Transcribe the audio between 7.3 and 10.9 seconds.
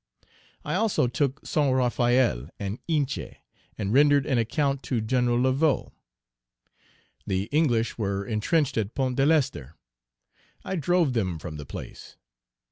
English were intrenched at Pont de l'Ester; I